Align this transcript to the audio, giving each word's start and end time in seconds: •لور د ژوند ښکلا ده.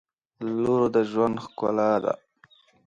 •لور 0.61 0.81
د 0.93 0.97
ژوند 1.11 1.35
ښکلا 1.45 1.91
ده. 2.03 2.13